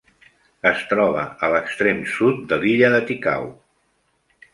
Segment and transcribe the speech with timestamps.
[0.69, 3.47] Es troba a l'extrem sud de l'illa de Ticao.